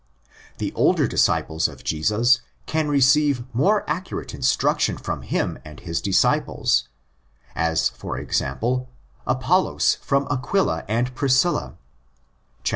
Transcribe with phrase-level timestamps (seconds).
[0.57, 6.87] The older disciples of Jesus can receive more accurate instruction from him and his disciples;
[7.55, 8.89] as, for example,
[9.27, 11.75] Apollos from Aquila and Priscilla
[12.65, 12.69] (xviii.